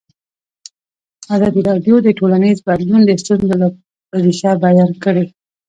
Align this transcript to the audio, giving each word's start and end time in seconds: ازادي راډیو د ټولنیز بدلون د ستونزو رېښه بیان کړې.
ازادي 1.35 1.61
راډیو 1.69 1.95
د 2.03 2.07
ټولنیز 2.19 2.57
بدلون 2.67 3.01
د 3.05 3.11
ستونزو 3.21 3.67
رېښه 4.23 4.51
بیان 4.63 4.91
کړې. 5.03 5.25